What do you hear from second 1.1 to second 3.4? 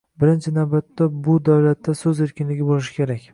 bu davlatda soʻz erkinligi boʻlishi kerak.